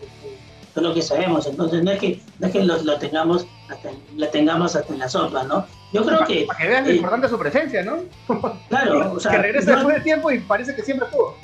[0.73, 1.45] todo lo que sabemos.
[1.45, 4.99] Entonces no es que, no es que lo, lo tengamos hasta, la tengamos hasta en
[4.99, 5.65] la sopa, ¿no?
[5.93, 7.97] Yo creo que, Para que vean lo eh, importante de su presencia, ¿no?
[8.69, 11.37] claro, o sea, que regresa yo- después de tiempo y parece que siempre estuvo.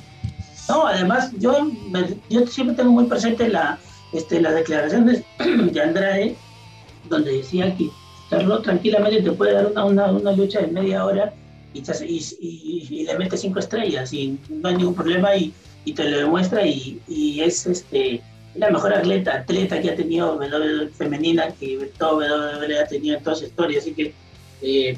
[0.68, 3.78] No, además, yo, me- yo siempre tengo muy presente la,
[4.14, 6.36] este, las declaraciones de Andrade,
[7.08, 7.90] donde decía que
[8.32, 11.32] Charlotte tranquilamente te puede dar una, una, una lucha de media hora
[11.74, 15.36] y, te hace- y, y- y le mete cinco estrellas y no hay ningún problema
[15.36, 15.54] y,
[15.90, 18.22] y te lo demuestra y, y es este
[18.56, 23.24] la mejor atleta, atleta que ha tenido WWE femenina que todo WWE ha tenido en
[23.24, 24.14] toda su historia, así que
[24.62, 24.98] eh,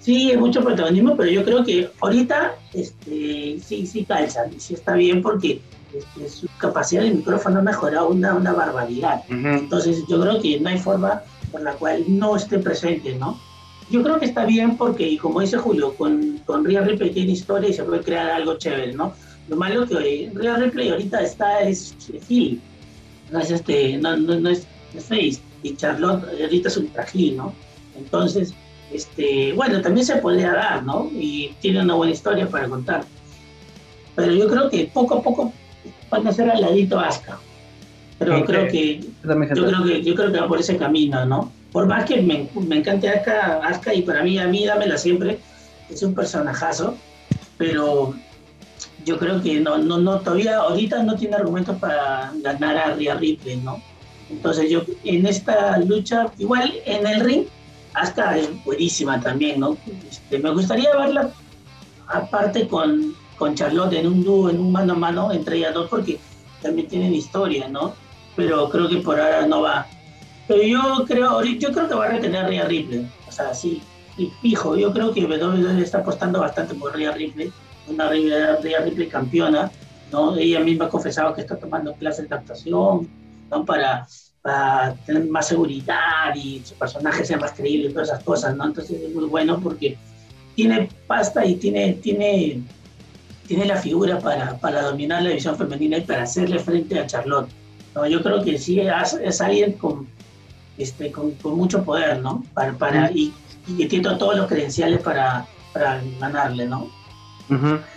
[0.00, 4.74] sí, es mucho protagonismo, pero yo creo que ahorita este, sí, sí calza, y sí
[4.74, 5.60] está bien porque
[5.94, 9.22] este, su capacidad de micrófono ha mejorado una, una barbaridad.
[9.28, 11.22] Entonces yo creo que no hay forma
[11.52, 13.38] por la cual no esté presente, ¿no?
[13.88, 17.32] Yo creo que está bien porque, y como dice Julio, con, con Rhea Ripley tiene
[17.32, 19.14] historia y se puede crear algo chévere, ¿no?
[19.48, 21.94] Lo malo que Rhea Ripley ahorita está es
[22.28, 22.60] heel,
[23.30, 27.36] no es, este, no, no, no es, es face, y Charlotte ahorita es ultra heel,
[27.36, 27.52] ¿no?
[27.96, 28.54] Entonces,
[28.92, 31.10] este, bueno, también se podría dar, ¿no?
[31.12, 33.04] Y tiene una buena historia para contar.
[34.14, 35.52] Pero yo creo que poco a poco
[36.10, 37.38] van a ser al ladito Asuka.
[38.18, 41.52] Pero creo que, yo creo que yo creo que va por ese camino, ¿no?
[41.70, 45.38] Por más que me, me encante Asuka, Asuka y para mí, a mí dámela siempre,
[45.90, 46.96] es un personajazo,
[47.58, 48.14] pero
[49.06, 53.14] yo creo que no, no, no, todavía ahorita no tiene argumentos para ganar a Rhea
[53.14, 53.80] Ripley, ¿no?
[54.28, 57.44] Entonces yo en esta lucha, igual en el ring,
[57.94, 59.76] Asuka es buenísima también, ¿no?
[60.10, 61.30] Este, me gustaría verla
[62.08, 65.88] aparte con, con Charlotte en un dúo, en un mano a mano entre ellas dos,
[65.88, 66.18] porque
[66.60, 67.94] también tienen historia, ¿no?
[68.34, 69.86] Pero creo que por ahora no va.
[70.48, 73.08] Pero yo creo, yo creo que va a retener a Rhea Ripley.
[73.28, 73.80] O sea, sí,
[74.42, 74.76] fijo.
[74.76, 77.52] Yo creo que WWE está apostando bastante por Rhea Ripley,
[77.88, 79.70] una Rhea, Ripley campeona,
[80.12, 80.36] ¿no?
[80.36, 83.08] Ella misma ha confesado que está tomando clases de actuación,
[83.50, 83.64] ¿no?
[83.64, 84.06] Para,
[84.42, 88.64] para tener más seguridad y su personaje sea más creíble y todas esas cosas, ¿no?
[88.66, 89.96] Entonces es muy bueno porque
[90.54, 92.62] tiene pasta y tiene, tiene,
[93.46, 97.48] tiene la figura para, para dominar la división femenina y para hacerle frente a Charlotte.
[97.94, 98.06] ¿no?
[98.06, 100.08] Yo creo que sí es, es alguien con,
[100.78, 102.42] este, con, con, mucho poder, ¿no?
[102.54, 103.32] Para, para, y,
[103.68, 106.90] y tiene todos los credenciales para, para ganarle, ¿no?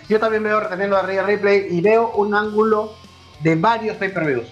[0.08, 2.94] Yo también veo reteniendo a Rhea Ripley y veo un ángulo
[3.40, 4.48] de varios pay-per-views.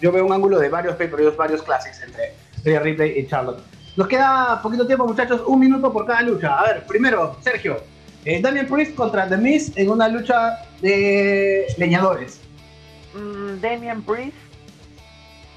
[0.00, 3.62] Yo veo un ángulo de varios pay-per-views, varios clásicos entre Rhea Ripley y Charlotte.
[3.96, 6.58] Nos queda poquito tiempo, muchachos, un minuto por cada lucha.
[6.58, 7.80] A ver, primero, Sergio,
[8.24, 12.40] eh, Priest contra The Miz en una lucha de leñadores.
[13.14, 14.36] Mm, Damian Priest.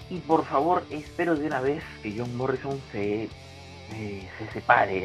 [0.09, 3.23] Y por favor, espero de una vez que John Morrison se,
[3.93, 5.03] eh, se separe.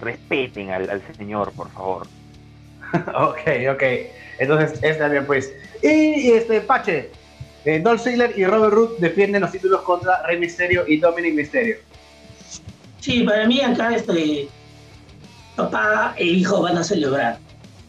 [0.00, 2.06] Respeten al, al, señor, por favor.
[3.14, 3.82] ok, ok.
[4.38, 5.52] Entonces es Damian Priest.
[5.82, 7.10] Y, este, Pache,
[7.64, 11.76] eh, Dolph Ziggler y Robert Root defienden los títulos contra Rey Mysterio y Dominic Mysterio.
[13.00, 14.48] Sí, para mí acá este
[15.56, 17.38] papá e hijo van a celebrar.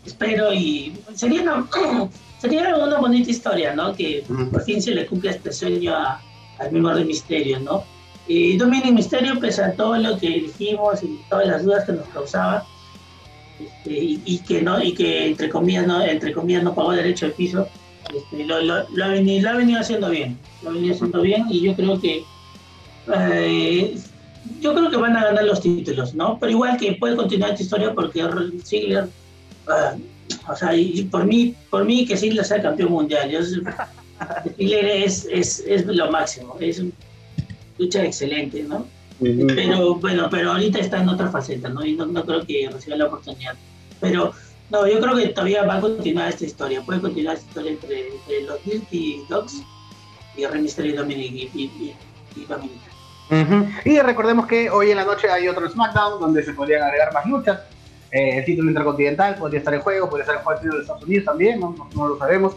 [0.05, 1.67] Espero y sería una,
[2.39, 3.93] sería una bonita historia, ¿no?
[3.93, 5.95] Que por fin se le cumple este sueño
[6.59, 7.83] al mismo Rey Misterio, ¿no?
[8.31, 12.07] Y Dominic Misterio, pese a todo lo que dijimos y todas las dudas que nos
[12.07, 12.65] causaba,
[13.59, 17.33] este, y, que no, y que entre comillas no, entre comillas no pagó derecho de
[17.33, 17.67] piso,
[18.15, 22.23] este, lo, ha venido, haciendo bien, lo ha venido haciendo bien y yo creo que
[23.13, 23.97] eh,
[24.61, 26.37] yo creo que van a ganar los títulos, ¿no?
[26.39, 28.23] Pero igual que puede continuar esta historia porque
[28.63, 29.09] Ziggler,
[29.67, 30.71] uh, o sea,
[31.11, 33.39] por mí, por mí que Ziggler sea campeón mundial, yo,
[34.57, 36.81] es, es, es, lo máximo, es
[37.81, 38.85] lucha excelente, ¿no?
[39.19, 41.85] Pero bueno, pero ahorita está en otra faceta, ¿no?
[41.85, 43.53] Y no, no creo que reciba la oportunidad.
[43.99, 44.31] Pero
[44.71, 46.81] no, yo creo que todavía va a continuar esta historia.
[46.81, 49.61] Puede continuar esta historia entre, entre los Dirty Dogs
[50.35, 51.95] y Rey Mysterio y Dominic y, y, y,
[52.35, 52.81] y Dominic.
[53.29, 53.69] Uh -huh.
[53.85, 57.25] Y recordemos que hoy en la noche hay otro SmackDown donde se podrían agregar más
[57.25, 57.59] luchas.
[58.11, 60.81] Eh, el título intercontinental podría estar en juego, podría estar en juego el título de
[60.81, 62.55] Estados Unidos también, no, no, no lo sabemos.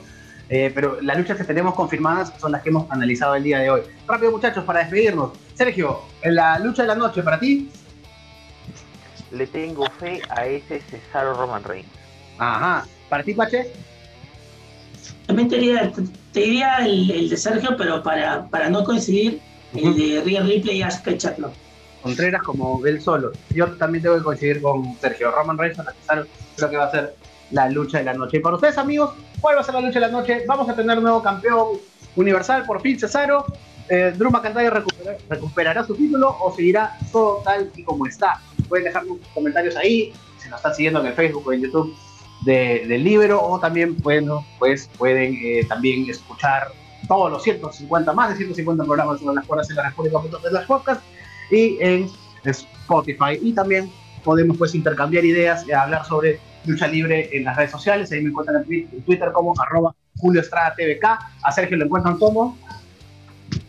[0.48, 3.70] Eh, pero las luchas que tenemos confirmadas son las que hemos analizado el día de
[3.70, 3.82] hoy.
[4.06, 5.32] Rápido, muchachos, para despedirnos.
[5.54, 7.70] Sergio, la lucha de la noche para ti.
[9.30, 11.88] Le tengo fe a ese Cesaro Roman Reigns.
[12.38, 12.86] Ajá.
[13.08, 13.70] ¿Para ti, Pache?
[15.26, 15.90] También te diría,
[16.32, 19.40] te diría el, el, de Sergio, pero para, para no coincidir,
[19.72, 19.86] uh -huh.
[19.86, 21.52] el de Rhea Ripley y Asuka Chatlo.
[22.02, 23.32] Contreras como él solo.
[23.50, 25.30] Yo también tengo que coincidir con Sergio.
[25.30, 26.26] Roman Reigns Cesaro
[26.56, 27.16] creo que va a ser
[27.50, 28.36] la lucha de la noche.
[28.36, 30.42] Y para ustedes, amigos, ¿cuál va a ser la lucha de la noche?
[30.48, 31.76] Vamos a tener nuevo campeón
[32.16, 33.44] universal, por fin Cesaro.
[33.90, 38.40] Eh, Drew McIntyre recuperar, recuperará su título o seguirá todo tal y como está.
[38.70, 39.02] Pueden dejar
[39.34, 41.94] comentarios ahí, si nos están siguiendo en el Facebook o en YouTube
[42.46, 46.68] de, del libro, o también bueno, pues pueden eh, también escuchar
[47.06, 50.64] todos los 150, más de 150 programas sobre las cuerdas en la República de las
[50.64, 51.04] podcasts
[51.50, 52.08] y en
[52.44, 53.38] Spotify.
[53.42, 53.92] Y también
[54.24, 58.10] podemos pues intercambiar ideas y hablar sobre lucha libre en las redes sociales.
[58.12, 61.04] Ahí me encuentran en Twitter como arroba Julio Estrada TVK.
[61.42, 62.56] A Sergio lo encuentran como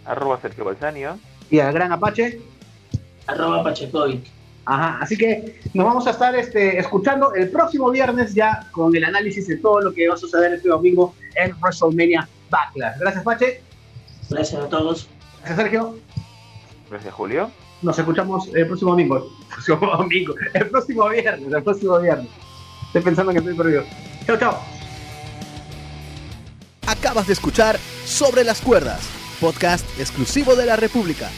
[0.05, 1.17] arroba Sergio Balsanio.
[1.49, 2.39] Y al gran Apache
[3.27, 4.23] arroba Pachecovic.
[4.67, 9.03] Ajá, así que nos vamos a estar este, escuchando el próximo viernes ya con el
[9.03, 12.97] análisis de todo lo que va a suceder este domingo en WrestleMania Backlash.
[12.99, 13.61] Gracias, Pache.
[14.29, 15.07] Gracias a todos.
[15.39, 15.95] Gracias, Sergio.
[16.89, 17.51] Gracias, Julio.
[17.83, 19.17] Nos escuchamos el próximo domingo.
[19.55, 20.35] El próximo domingo.
[20.53, 21.53] El próximo viernes.
[21.53, 22.27] El próximo viernes.
[22.95, 23.83] Estoy pensando que estoy perdido.
[24.25, 24.61] Chao, chao.
[26.87, 29.01] Acabas de escuchar Sobre las Cuerdas,
[29.41, 31.29] podcast exclusivo de la República.